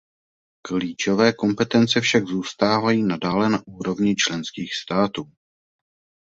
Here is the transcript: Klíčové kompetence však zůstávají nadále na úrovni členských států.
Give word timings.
Klíčové 0.61 1.33
kompetence 1.33 2.01
však 2.01 2.25
zůstávají 2.27 3.03
nadále 3.03 3.49
na 3.49 3.63
úrovni 3.67 4.15
členských 4.15 4.73
států. 4.75 5.23